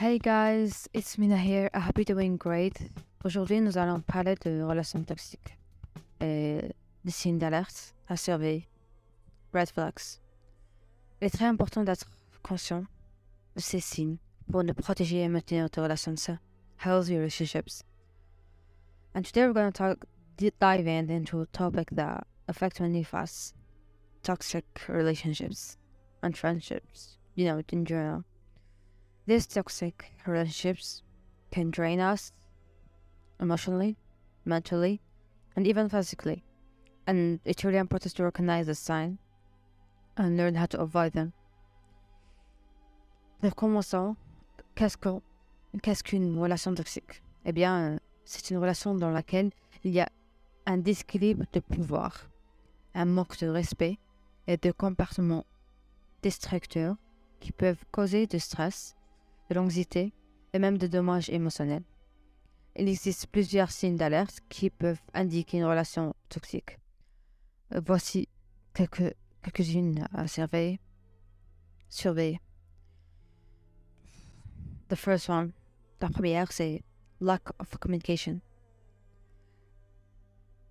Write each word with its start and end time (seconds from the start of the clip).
Hey 0.00 0.18
guys, 0.18 0.88
it's 0.94 1.18
Mina 1.18 1.36
here. 1.36 1.68
I 1.74 1.80
hope 1.80 1.98
you're 1.98 2.06
doing 2.06 2.38
great. 2.38 2.74
Aujourd'hui, 3.22 3.60
nous 3.60 3.76
allons 3.76 4.00
parler 4.00 4.34
de 4.34 4.62
relations 4.62 5.04
toxiques 5.04 5.58
et 6.22 6.72
des 7.04 7.12
signes 7.12 7.38
d'alerte 7.38 7.92
à 8.08 8.16
surveiller. 8.16 8.66
Red 9.52 9.68
flags. 9.68 10.18
Il 11.20 11.26
est 11.26 11.36
très 11.36 11.44
important 11.44 11.84
d'être 11.84 12.06
conscient 12.42 12.86
de 13.54 13.60
ces 13.60 13.80
signes 13.80 14.16
pour 14.50 14.64
nous 14.64 14.72
protéger 14.72 15.20
et 15.20 15.28
maintenir 15.28 15.68
relations 15.76 16.16
saines, 16.16 16.40
healthy 16.78 17.18
relationships. 17.18 17.84
And 19.14 19.22
today 19.22 19.44
we're 19.44 19.52
going 19.52 19.70
to 19.70 19.78
talk, 19.78 20.06
dive 20.38 20.86
in 20.86 21.10
into 21.10 21.42
a 21.42 21.46
topic 21.52 21.90
that 21.90 22.26
affects 22.48 22.80
many 22.80 23.02
of 23.02 23.12
us 23.12 23.52
toxic 24.22 24.64
relationships 24.88 25.76
and 26.22 26.34
friendships, 26.34 27.18
you 27.34 27.44
know, 27.44 27.60
in 27.70 27.84
general. 27.84 28.24
These 29.30 29.46
toxic 29.46 30.12
relationships 30.26 31.04
can 31.52 31.70
drain 31.70 32.00
us 32.00 32.32
emotionally, 33.38 33.96
mentally, 34.44 35.00
and 35.54 35.68
even 35.68 35.88
physically. 35.88 36.42
And 37.06 37.38
it's 37.44 37.62
really 37.62 37.78
important 37.78 38.12
to 38.16 38.24
recognize 38.24 38.66
the 38.66 38.74
sign 38.74 39.18
and 40.16 40.36
learn 40.36 40.56
how 40.56 40.66
to 40.66 40.80
avoid 40.80 41.12
them. 41.12 41.32
Pour 43.40 43.54
commencer, 43.54 44.16
qu'est-ce 44.74 44.96
que- 44.96 45.22
qu'est-ce 45.80 46.02
qu'une 46.02 46.36
relation 46.36 46.74
toxique? 46.74 47.22
Eh 47.44 47.52
bien, 47.52 48.00
c'est 48.24 48.50
une 48.50 48.58
relation 48.58 48.96
dans 48.96 49.12
laquelle 49.12 49.52
il 49.84 49.92
y 49.92 50.00
a 50.00 50.08
un 50.66 50.78
déséquilibre 50.78 51.44
de 51.52 51.60
pouvoir, 51.60 52.28
un 52.96 53.04
manque 53.04 53.38
de 53.38 53.46
respect 53.46 53.96
et 54.48 54.56
de 54.56 54.72
comportements 54.72 55.46
destructeurs 56.20 56.96
qui 57.38 57.52
peuvent 57.52 57.84
causer 57.92 58.26
du 58.26 58.40
stress, 58.40 58.96
de 59.50 59.54
l'anxiété 59.54 60.14
et 60.52 60.58
même 60.58 60.78
des 60.78 60.88
dommages 60.88 61.28
émotionnels. 61.28 61.82
Il 62.76 62.88
existe 62.88 63.26
plusieurs 63.26 63.70
signes 63.70 63.96
d'alerte 63.96 64.38
qui 64.48 64.70
peuvent 64.70 65.02
indiquer 65.12 65.58
une 65.58 65.64
relation 65.64 66.14
toxique. 66.28 66.78
Euh, 67.74 67.80
Voici 67.84 68.28
quelques, 68.72 69.14
quelques-unes 69.42 70.06
à 70.14 70.28
surveiller. 70.28 70.80
Surveiller. 71.88 72.40
The 74.88 74.94
first 74.94 75.28
one, 75.28 75.52
la 76.00 76.08
première, 76.08 76.52
c'est 76.52 76.82
lack 77.20 77.42
of 77.58 77.76
communication. 77.78 78.40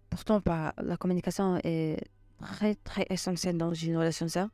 Pourtant, 0.09 0.41
la 0.77 0.97
communication 0.97 1.59
est 1.63 2.01
très, 2.39 2.75
très 2.75 3.05
essentielle 3.09 3.57
dans 3.57 3.73
une 3.73 3.97
relation 3.97 4.27
saine. 4.27 4.49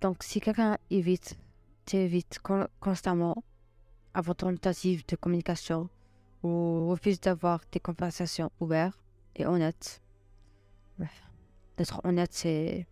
Donc, 0.00 0.22
si 0.22 0.40
quelqu'un 0.40 0.76
évite, 0.90 1.38
t'évite 1.86 2.38
con- 2.40 2.68
constamment 2.80 3.42
à 4.12 4.20
vos 4.20 4.34
tentatives 4.34 5.04
de 5.06 5.16
communication 5.16 5.88
ou 6.42 6.88
refuse 6.88 7.20
d'avoir 7.20 7.60
des 7.72 7.80
conversations 7.80 8.50
ouvertes 8.60 8.98
et 9.34 9.46
honnêtes, 9.46 10.02
bref, 10.98 11.22
d'être 11.76 12.00
honnête, 12.04 12.32
c'est. 12.32 12.86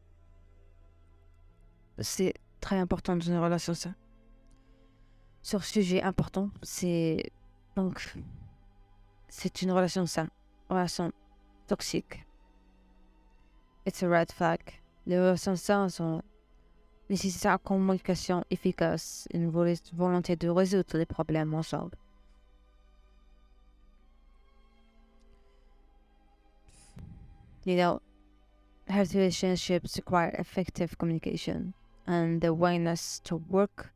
C'est 1.98 2.34
très 2.60 2.76
important 2.76 3.14
dans 3.14 3.24
une 3.24 3.38
relation 3.38 3.72
saine. 3.74 3.94
Sur 5.42 5.62
ce 5.62 5.72
sujet 5.74 6.02
important, 6.02 6.50
c'est. 6.62 7.30
Donc. 7.76 8.14
C'est 9.28 9.62
une 9.62 9.72
relation 9.72 10.06
saine. 10.06 10.30
Relation 10.68 11.12
toxique. 11.66 12.24
It's 13.86 14.02
a 14.02 14.08
red 14.08 14.32
flag. 14.32 14.60
Les 15.06 15.18
relations 15.18 15.56
saines 15.56 15.88
sont 15.88 16.22
nécessitent 17.08 17.46
une 17.46 17.58
communication 17.58 18.44
efficace, 18.50 19.28
une 19.32 19.50
vol- 19.50 19.74
volonté 19.92 20.36
de 20.36 20.48
résoudre 20.48 20.98
les 20.98 21.06
problèmes 21.06 21.54
ensemble. 21.54 21.96
You 27.64 27.76
know, 27.76 28.02
healthy 28.88 29.18
relationships 29.18 29.96
require 29.96 30.34
effective 30.38 30.98
communication 30.98 31.72
and 32.06 32.40
the 32.42 32.52
willingness 32.52 33.20
to 33.24 33.36
work 33.48 33.92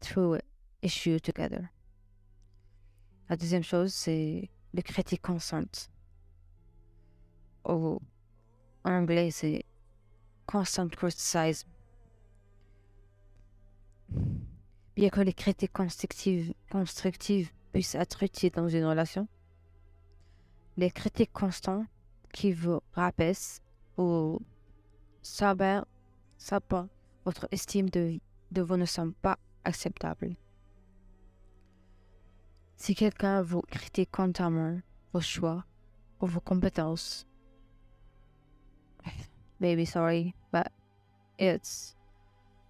through 0.00 0.38
issues 0.82 1.20
together. 1.20 1.70
La 3.28 3.36
deuxième 3.36 3.64
chose, 3.64 3.92
c'est 3.92 4.48
le 4.72 4.82
critique 4.82 5.22
constant. 5.22 5.88
Ou 7.64 8.00
en 8.84 8.92
anglais, 8.92 9.30
c'est 9.30 9.64
constant 10.46 10.88
criticism. 10.88 11.68
Bien 14.96 15.08
que 15.08 15.20
les 15.20 15.32
critiques 15.32 15.72
constructives, 15.72 16.52
puissent 17.72 17.94
être 17.94 18.22
utiles 18.22 18.50
dans 18.50 18.68
une 18.68 18.84
relation, 18.84 19.28
les 20.76 20.90
critiques 20.90 21.32
constantes 21.32 21.86
qui 22.32 22.52
vous 22.52 22.80
rabaissent 22.92 23.62
ou 23.96 24.40
sapent 25.22 25.86
votre 27.24 27.48
estime 27.50 27.88
de, 27.90 28.18
de 28.50 28.62
vous 28.62 28.76
ne 28.76 28.86
sont 28.86 29.12
pas 29.22 29.38
acceptables. 29.64 30.36
Si 32.76 32.94
quelqu'un 32.94 33.42
vous 33.42 33.60
critique 33.62 34.10
constamment 34.10 34.80
vos 35.12 35.20
choix 35.20 35.64
ou 36.20 36.26
vos 36.26 36.40
compétences, 36.40 37.26
baby, 39.60 39.84
sorry, 39.84 40.34
but 40.50 40.68
it's 41.38 41.94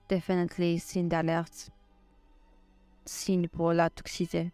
definitely 0.08 0.78
signe 0.78 1.08
d'alerte, 1.08 1.70
signe 3.10 3.48
pour 3.48 3.72
la 3.72 3.90
toxicité. 3.90 4.52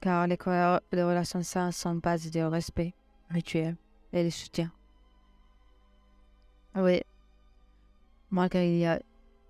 Car 0.00 0.26
les, 0.26 0.36
relations 0.92 1.42
saines 1.42 1.72
sont 1.72 1.96
basées 1.96 2.30
de 2.30 2.40
respect 2.40 2.94
mutuel 3.30 3.76
et 4.12 4.24
de 4.24 4.30
soutien. 4.30 4.72
Oui, 6.76 7.02
malgré 8.30 8.72
il 8.72 8.78
y 8.78 8.86
a 8.86 9.00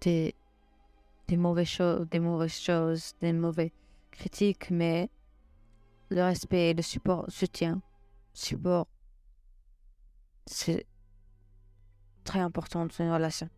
des, 0.01 0.35
mauvaises 1.33 1.69
choses, 1.69 2.09
des 2.09 2.19
mauvaises 2.19 2.59
choses, 2.59 3.13
des 3.21 3.33
mauvais 3.33 3.73
critiques, 4.11 4.71
mais 4.71 5.11
le 6.09 6.23
respect 6.23 6.71
et 6.71 6.75
le 6.75 6.83
support, 6.83 7.27
soutien, 7.29 7.83
support, 8.33 8.89
c'est 10.47 10.87
très 12.25 12.41
important 12.41 12.87
dans 12.87 13.05
une 13.05 13.13
relation. 13.13 13.49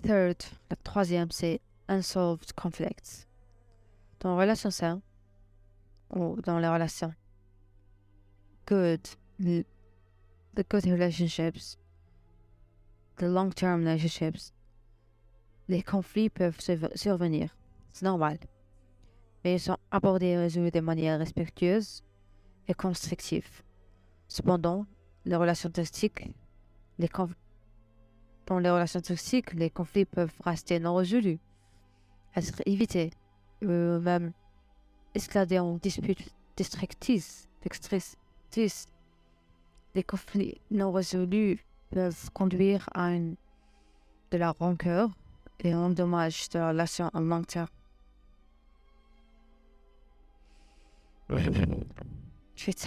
Third, 0.00 0.42
la 0.70 0.76
troisième, 0.76 1.30
c'est 1.30 1.60
unsolved 1.88 2.52
conflicts. 2.54 3.26
Dans 4.20 4.34
une 4.34 4.40
relation 4.40 4.70
saine, 4.70 5.00
ou 6.14 6.40
dans 6.42 6.58
les 6.58 6.68
relations 6.68 7.14
good, 8.66 9.00
the 9.38 9.64
good 10.68 10.84
relationships, 10.86 11.76
the 13.18 13.24
long-term 13.24 13.80
relationships, 13.80 14.52
les 15.68 15.82
conflits 15.82 16.30
peuvent 16.30 16.58
surv- 16.58 16.96
survenir. 16.96 17.54
C'est 17.92 18.04
normal. 18.04 18.38
Mais 19.44 19.54
ils 19.56 19.60
sont 19.60 19.76
abordés 19.90 20.26
et 20.28 20.38
résolus 20.38 20.70
de 20.70 20.80
manière 20.80 21.18
respectueuse 21.18 22.02
et 22.68 22.74
constructive. 22.74 23.62
Cependant, 24.28 24.86
les 25.24 25.36
relations 25.36 25.70
toxiques, 25.70 26.30
les 26.98 27.08
conf- 27.08 27.34
dans 28.46 28.58
les 28.58 28.70
relations 28.70 29.00
toxiques, 29.00 29.52
les 29.54 29.70
conflits 29.70 30.04
peuvent 30.04 30.32
rester 30.44 30.78
non 30.80 30.94
résolus, 30.94 31.38
être 32.34 32.62
évités, 32.66 33.10
ou 33.62 33.66
même 33.66 34.32
escalader 35.14 35.58
en 35.58 35.76
disputes 35.76 36.34
destructrices. 36.56 37.48
Les 39.94 40.02
conflits 40.02 40.60
non 40.70 40.92
résolus 40.92 41.64
peuvent 41.90 42.30
conduire 42.32 42.88
à 42.94 43.12
une, 43.12 43.36
de 44.30 44.38
la 44.38 44.52
rancœur 44.52 45.10
et 45.60 45.72
un 45.72 45.90
dommage 45.90 46.48
de 46.50 46.58
la 46.58 46.68
relation 46.68 47.08
à 47.08 47.20
long 47.20 47.42
terme. 47.44 47.68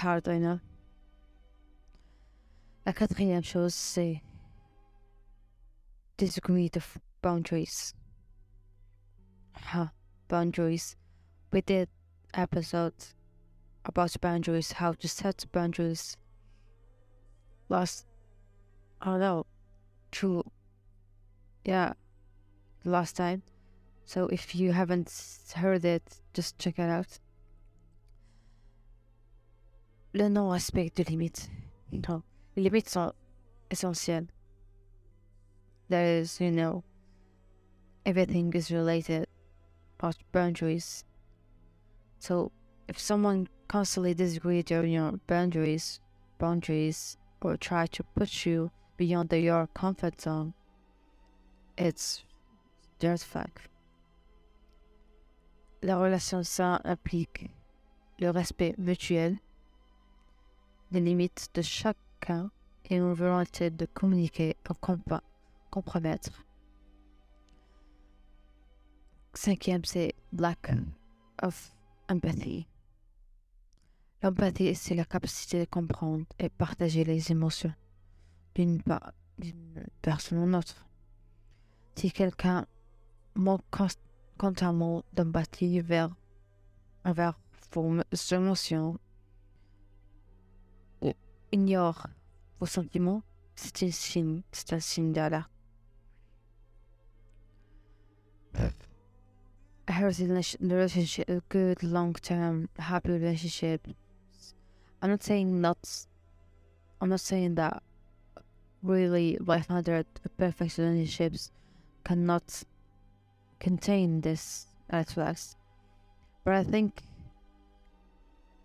Hard, 0.01 0.27
I 0.27 0.39
know. 0.39 0.59
La 2.85 2.93
quatrième 2.93 3.43
chose, 3.43 3.73
c'est 3.73 4.21
disagree 6.17 6.69
the 6.69 6.83
boundaries. 7.21 7.93
Huh, 9.53 9.87
boundaries. 10.27 10.95
We 11.51 11.61
did 11.61 11.89
episode 12.33 12.93
about 13.85 14.15
boundaries, 14.21 14.73
how 14.73 14.93
to 14.93 15.07
set 15.07 15.45
boundaries. 15.51 16.17
Last, 17.69 18.05
don't 19.03 19.19
know, 19.19 19.45
true, 20.11 20.43
yeah, 21.63 21.93
last 22.83 23.15
time. 23.15 23.43
So 24.05 24.27
if 24.27 24.53
you 24.53 24.71
haven't 24.71 25.11
heard 25.55 25.83
it, 25.83 26.21
just 26.33 26.59
check 26.59 26.77
it 26.77 26.89
out. 26.89 27.19
Le 30.13 30.29
non-respect 30.29 30.95
de 30.95 31.03
limites. 31.03 31.49
Non, 31.91 32.23
les 32.55 32.63
limites 32.63 32.89
sont 32.89 33.13
essentielles. 33.69 34.27
There 35.89 36.19
is, 36.19 36.39
you 36.41 36.51
know, 36.51 36.83
everything 38.05 38.51
is 38.53 38.71
related 38.71 39.27
about 39.99 40.17
boundaries. 40.31 41.03
So 42.19 42.51
if 42.87 42.99
someone 42.99 43.47
constantly 43.67 44.13
disagrees 44.13 44.65
during 44.65 44.93
your 44.93 45.13
boundaries, 45.27 45.99
boundaries, 46.37 47.17
or 47.41 47.57
try 47.57 47.85
to 47.87 48.03
push 48.15 48.45
you 48.45 48.71
beyond 48.97 49.29
the, 49.29 49.39
your 49.39 49.67
comfort 49.67 50.21
zone, 50.21 50.53
it's 51.77 52.23
red 53.01 53.21
flag. 53.21 53.51
La 55.83 56.01
relation 56.01 56.43
saine 56.43 56.79
implique 56.83 57.51
le 58.19 58.31
respect 58.31 58.77
mutuel, 58.79 59.39
les 60.91 61.01
limites 61.01 61.49
de 61.53 61.61
chacun 61.61 62.49
et 62.89 62.95
une 62.95 63.13
volonté 63.13 63.69
de 63.69 63.85
communiquer 63.85 64.55
pour 64.63 64.77
compa- 64.77 65.21
compromettre. 65.75 66.31
Cinquième, 69.33 69.83
c'est 69.83 70.15
lack 70.31 70.71
of 71.43 71.75
empathy. 72.07 72.65
L'empathie, 74.23 74.73
c'est 74.73 74.95
la 74.95 75.03
capacité 75.03 75.59
de 75.59 75.69
comprendre 75.69 76.25
et 76.39 76.49
partager 76.49 77.03
les 77.03 77.31
émotions 77.31 77.73
d'une 78.55 78.81
d'une 79.37 79.85
personne 80.01 80.53
à 80.53 80.59
autre. 80.59 80.85
Si 81.95 82.09
quelqu'un 82.09 82.65
manque 83.35 83.65
const- 83.69 83.99
constamment 84.37 85.03
d'empathie 85.11 85.81
vers, 85.81 86.15
envers 87.03 87.37
vos 87.73 87.99
émotions 88.31 88.97
ou 91.01 91.11
ignore 91.51 92.07
vos 92.61 92.65
sentiments, 92.65 93.23
c'est 93.55 93.83
un 93.83 93.91
signe, 93.91 94.41
c'est 94.53 94.71
un 94.71 94.79
signe 94.79 95.11
d'alerte. 95.11 95.54
Healthy 99.87 100.25
relation- 100.25 100.67
relationship, 100.69 101.29
a 101.29 101.41
good 101.49 101.83
long-term 101.83 102.69
happy 102.77 103.11
relationship. 103.11 103.87
I'm 105.01 105.09
not 105.09 105.23
saying 105.23 105.61
not. 105.61 106.05
I'm 107.01 107.09
not 107.09 107.19
saying 107.19 107.55
that 107.55 107.83
really 108.81 109.37
100 109.43 110.05
perfect 110.37 110.77
relationships 110.77 111.51
cannot 112.03 112.63
contain 113.59 114.21
this 114.21 114.67
red 114.91 115.07
flags, 115.07 115.55
but 116.43 116.53
I 116.53 116.63
think 116.63 117.03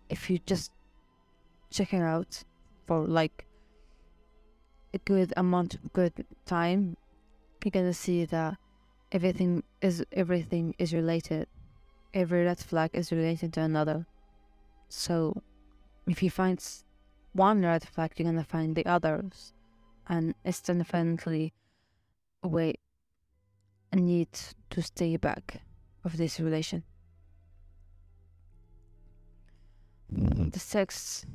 if 0.09 0.29
you 0.29 0.39
just 0.45 0.71
check 1.69 1.93
it 1.93 2.01
out 2.01 2.43
for 2.85 3.05
like 3.07 3.45
a 4.93 4.97
good 4.99 5.33
amount 5.37 5.75
of 5.75 5.93
good 5.93 6.25
time, 6.45 6.97
you're 7.63 7.71
gonna 7.71 7.93
see 7.93 8.25
that 8.25 8.57
everything 9.11 9.63
is 9.81 10.03
everything 10.11 10.75
is 10.77 10.93
related. 10.93 11.47
Every 12.13 12.43
red 12.45 12.59
flag 12.59 12.91
is 12.93 13.11
related 13.11 13.53
to 13.53 13.61
another. 13.61 14.05
So 14.89 15.41
if 16.07 16.21
you 16.21 16.29
find 16.29 16.61
one 17.33 17.61
red 17.61 17.83
flag, 17.83 18.13
you're 18.17 18.25
gonna 18.25 18.43
find 18.43 18.75
the 18.75 18.85
others, 18.85 19.53
and 20.07 20.35
it's 20.43 20.61
definitely 20.61 21.53
a 22.43 22.47
way 22.47 22.75
a 23.91 23.95
need 23.95 24.29
to 24.69 24.81
stay 24.81 25.17
back 25.17 25.61
of 26.03 26.17
this 26.17 26.39
relation. 26.39 26.83
Mm-hmm. 30.13 30.49
The 30.49 30.59
sixth, 30.59 31.25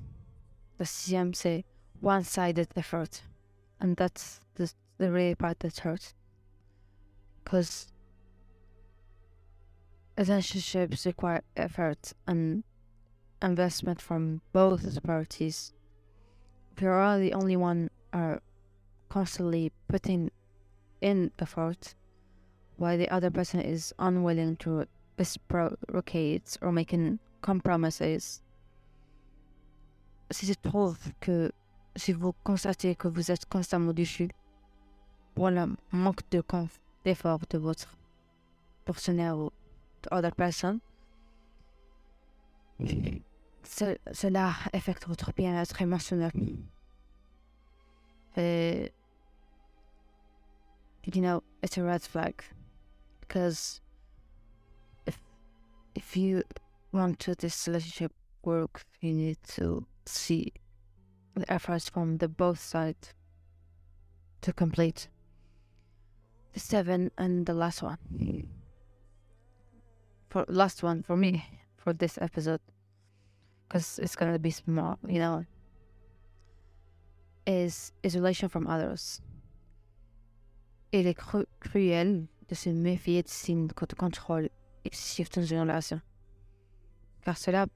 the 0.78 0.84
sixième, 0.84 1.34
c'est 1.34 1.64
one-sided 2.00 2.68
effort, 2.76 3.22
and 3.80 3.96
that's 3.96 4.40
the 4.56 4.70
the 4.98 5.10
really 5.10 5.34
part 5.34 5.60
that 5.60 5.78
hurts, 5.78 6.14
because 7.46 7.86
relationships 10.18 11.06
require 11.06 11.42
effort 11.56 12.12
and 12.26 12.64
investment 13.40 14.00
from 14.00 14.40
both 14.52 14.82
the 14.82 15.00
parties. 15.00 15.72
If 16.76 16.82
you 16.82 16.88
are 16.88 17.20
the 17.20 17.32
only 17.34 17.56
one 17.56 17.88
are 18.12 18.42
constantly 19.08 19.70
putting 19.86 20.32
in 21.00 21.30
effort, 21.38 21.94
while 22.78 22.98
the 22.98 23.08
other 23.10 23.30
person 23.30 23.60
is 23.60 23.94
unwilling 24.00 24.56
to 24.56 24.86
reciprocate 25.16 26.58
or 26.60 26.72
making 26.72 27.20
compromises, 27.42 28.42
si 30.32 30.46
je 30.46 30.54
trouve 30.54 30.98
que 31.20 31.52
si 31.96 32.12
vous 32.12 32.34
constatez 32.44 32.98
que 32.98 33.08
vous 33.08 33.30
êtes 33.30 33.48
constamment 33.48 33.92
déçu 33.92 34.30
le 35.36 35.76
manque 35.92 36.28
de 36.30 36.40
conf- 36.40 36.80
de 37.14 37.58
votre 37.58 37.96
partenaire 38.84 39.36
ou 39.38 39.50
de 40.02 40.08
other 40.10 40.32
person, 40.34 40.80
ce- 43.62 43.98
cela 44.12 44.52
affecte 44.72 45.06
votre 45.06 45.32
bien-être 45.32 45.80
émotionnel. 45.80 46.32
Mm. 46.34 46.56
Et, 48.38 48.92
you 51.04 51.22
know, 51.22 51.42
it's 51.62 51.78
a 51.78 51.82
red 51.82 52.02
flag. 52.02 52.42
Because 53.20 53.80
if 55.06 55.18
if 55.94 56.16
you 56.16 56.42
want 56.92 57.18
to 57.20 57.34
this 57.34 57.66
relationship 57.66 58.12
work, 58.44 58.84
you 59.00 59.12
need 59.14 59.38
to 59.56 59.86
see 60.04 60.52
the 61.34 61.50
efforts 61.50 61.88
from 61.88 62.18
the 62.18 62.28
both 62.28 62.58
sides 62.60 63.14
to 64.42 64.52
complete. 64.52 65.08
the 65.08 65.15
seven 66.56 67.10
and 67.18 67.44
the 67.46 67.54
last 67.54 67.82
one. 67.82 67.98
For 70.28 70.44
last 70.48 70.82
one 70.82 71.02
for 71.02 71.16
me 71.16 71.44
for 71.76 71.92
this 71.92 72.18
episode, 72.20 72.60
because 73.68 73.98
it's 73.98 74.16
gonna 74.16 74.38
be 74.38 74.50
small, 74.50 74.98
you 75.06 75.18
know. 75.18 75.44
Is 77.46 77.92
isolation 78.04 78.48
from 78.48 78.66
others. 78.66 79.20
Il 80.92 81.06
est 81.06 81.14
cru- 81.14 81.46
cruel 81.60 82.26
de 82.48 82.54
se 82.54 82.70
méfier 82.70 83.22
de 83.22 83.28
signes 83.28 83.68
contrôle 83.68 84.48
excessif 84.84 85.30
dans 85.30 85.42
une 85.42 85.60
relation, 85.60 86.00
car 87.22 87.36
cela 87.36 87.66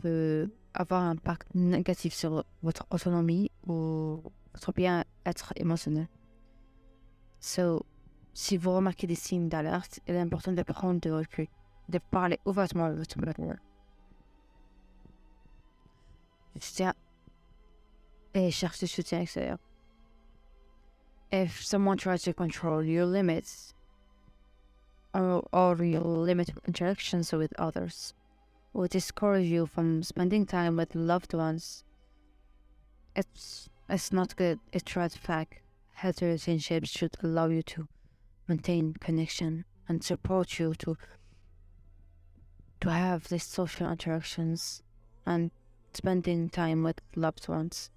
peut 0.00 0.50
avoir 0.74 1.02
un 1.02 1.10
impact 1.10 1.54
négatif 1.54 2.14
sur 2.14 2.44
votre 2.62 2.86
autonomie 2.90 3.50
ou 3.66 4.22
votre 4.52 4.72
bien-être 4.72 5.52
émotionnel. 5.56 6.08
So, 7.40 7.86
si 8.38 8.56
vous 8.56 8.70
remarquez 8.72 9.08
des 9.08 9.16
signes 9.16 9.48
d'alerte, 9.48 9.98
il 10.06 10.14
est 10.14 10.20
important 10.20 10.52
de 10.52 10.62
prendre 10.62 11.00
de 11.00 11.10
recul, 11.10 11.48
de 11.88 11.98
parler 11.98 12.38
ouvertement 12.46 12.84
avec 12.84 12.98
votre 12.98 13.20
partenaire. 13.20 13.58
Et 18.34 18.52
cherche 18.52 18.78
du 18.78 18.86
soutien 18.86 19.22
extérieur. 19.22 19.58
If 21.32 21.64
someone 21.64 21.96
tries 21.96 22.22
to 22.22 22.32
control 22.32 22.84
your 22.84 23.06
limits 23.06 23.74
or, 25.12 25.42
or 25.52 25.82
your 25.82 26.04
limit 26.04 26.50
interactions 26.68 27.32
with 27.32 27.52
others, 27.58 28.14
or 28.72 28.86
discourage 28.86 29.46
you 29.46 29.66
from 29.66 30.04
spending 30.04 30.46
time 30.46 30.76
with 30.76 30.94
loved 30.94 31.34
ones, 31.34 31.82
it's 33.16 33.68
it's 33.88 34.12
not 34.12 34.36
good. 34.36 34.60
It's 34.72 34.94
red 34.94 35.12
flag. 35.12 35.60
Healthy 35.94 36.26
relationships 36.26 36.88
should 36.88 37.16
allow 37.20 37.48
you 37.48 37.62
to 37.62 37.88
maintain 38.48 38.94
connection 38.94 39.64
and 39.88 40.02
support 40.02 40.58
you 40.58 40.74
to 40.74 40.96
to 42.80 42.90
have 42.90 43.28
these 43.28 43.44
social 43.44 43.90
interactions 43.90 44.82
and 45.26 45.50
spending 45.92 46.48
time 46.48 46.82
with 46.82 47.00
loved 47.16 47.48
ones. 47.48 47.90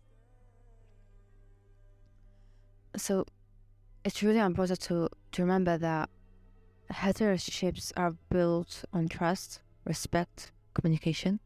So 2.98 3.25
it's 4.03 4.24
really 4.24 4.39
important 4.39 4.79
to, 4.81 5.08
to 5.34 5.41
remember 5.41 5.77
that 5.77 6.10
healthy 6.89 7.25
relationships 7.25 7.93
are 7.96 8.15
built 8.29 8.84
on 8.91 9.08
trust, 9.08 9.62
respect, 9.86 10.51
communication, 10.74 11.39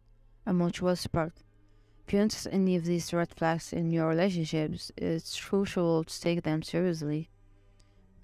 and 0.45 0.57
mutual 0.57 0.95
support. 0.95 1.33
If 2.07 2.13
you 2.13 2.19
notice 2.19 2.47
any 2.49 2.77
of 2.77 2.85
these 2.85 3.13
red 3.13 3.33
flags 3.35 3.73
in 3.73 3.91
your 3.91 4.07
relationships, 4.07 4.91
it's 4.95 5.39
crucial 5.39 6.05
to 6.05 6.21
take 6.21 6.43
them 6.43 6.63
seriously 6.63 7.29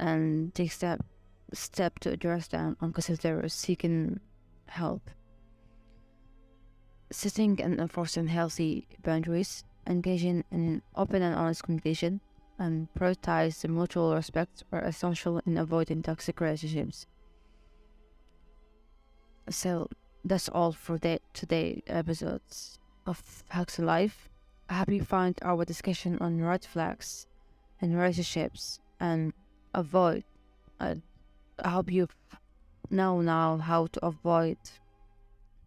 and 0.02 0.54
take 0.54 0.72
step 0.72 1.06
step 1.54 2.00
to 2.00 2.10
address 2.12 2.48
them 2.48 2.70
um, 2.70 2.78
and 2.82 2.94
consider 2.94 3.48
seeking 3.48 4.20
help. 4.68 5.10
Setting 7.12 7.62
and 7.62 7.80
enforcing 7.80 8.28
healthy 8.28 8.88
boundaries, 9.04 9.64
engaging 9.86 10.44
in 10.52 10.82
open 10.96 11.22
and 11.22 11.36
honest 11.36 11.64
communication, 11.64 12.22
and 12.58 12.88
prioritize 12.98 13.62
the 13.62 13.68
mutual 13.68 14.16
respect 14.16 14.64
are 14.72 14.82
essential 14.82 15.42
in 15.46 15.58
avoiding 15.58 16.02
toxic 16.02 16.40
relationships. 16.40 17.06
So 19.50 19.90
that's 20.24 20.48
all 20.48 20.72
for 20.72 20.98
the 20.98 21.20
today 21.34 21.84
episodes 21.88 22.80
of 23.06 23.44
Hugs 23.50 23.78
and 23.78 23.88
Life. 23.88 24.30
I 24.70 24.76
hope 24.76 24.90
you 24.90 25.04
find 25.04 25.38
our 25.42 25.66
discussion 25.66 26.18
on 26.22 26.42
red 26.42 26.64
flags 26.64 27.28
and 27.82 27.98
relationships 27.98 28.80
and 29.02 29.34
avoid 29.74 30.24
uh, 30.80 30.96
I 31.64 31.70
hope 31.70 31.92
you 31.92 32.08
know 32.90 33.22
now 33.22 33.58
how 33.58 33.88
to 33.88 34.06
avoid 34.06 34.58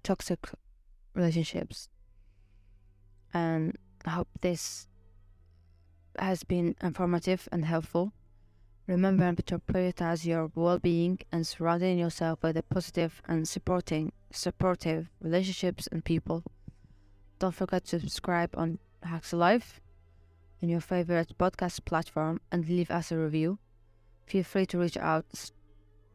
toxic 0.02 0.48
relationships. 1.14 1.88
And 3.32 3.78
I 4.04 4.10
hope 4.10 4.28
this 4.40 4.88
has 6.18 6.42
been 6.42 6.74
informative 6.82 7.48
and 7.52 7.64
helpful. 7.64 8.12
Remember 8.86 9.34
to 9.42 9.58
prioritize 9.60 10.26
your 10.26 10.50
well-being 10.54 11.20
and 11.32 11.46
surrounding 11.46 11.98
yourself 11.98 12.42
with 12.42 12.56
a 12.56 12.62
positive 12.62 13.22
and 13.26 13.48
supporting 13.48 14.12
supportive 14.30 15.08
relationships 15.20 15.88
and 15.90 16.04
people. 16.04 16.42
Don't 17.38 17.54
forget 17.54 17.84
to 17.86 18.00
subscribe 18.00 18.50
on 18.56 18.78
Hacks 19.02 19.32
Life 19.32 19.80
in 20.60 20.68
your 20.68 20.80
favorite 20.80 21.38
podcast 21.38 21.84
platform 21.84 22.40
and 22.52 22.68
leave 22.68 22.90
us 22.90 23.10
a 23.10 23.16
review. 23.16 23.58
Feel 24.26 24.44
free 24.44 24.66
to 24.66 24.78
reach 24.78 24.96
out 24.96 25.26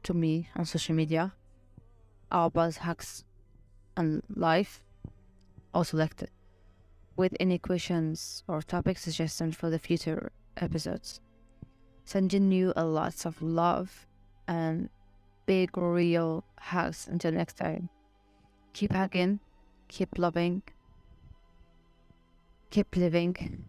to 0.04 0.14
me 0.14 0.50
on 0.56 0.66
social 0.66 0.96
media. 0.96 1.34
Our 2.32 2.50
buzz 2.50 2.78
hugs 2.78 3.24
and 3.98 4.24
life 4.34 4.84
all 5.74 5.84
selected 5.84 6.30
with 7.16 7.36
any 7.40 7.58
questions 7.60 8.44
or 8.48 8.62
topic 8.62 8.98
suggestions 8.98 9.56
for 9.56 9.70
the 9.70 9.80
future 9.80 10.32
episodes. 10.58 11.20
Sending 12.06 12.52
you 12.52 12.74
a 12.76 12.86
lots 12.86 13.26
of 13.26 13.42
love 13.42 14.08
and 14.48 14.90
big 15.46 15.78
real 15.78 16.44
hugs 16.58 17.08
until 17.08 17.32
next 17.32 17.58
time. 17.58 17.90
Keep 18.74 18.94
hugging, 18.94 19.40
keep 19.88 20.18
loving, 20.18 20.64
keep 22.70 22.96
living. 22.96 23.66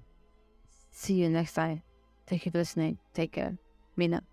See 0.91 1.15
you 1.15 1.29
next 1.29 1.55
time. 1.55 1.83
Thank 2.27 2.47
you 2.47 2.53
for 2.53 2.59
listening. 2.59 2.99
Take 3.15 3.33
care. 3.33 3.59
Mina. 3.97 4.30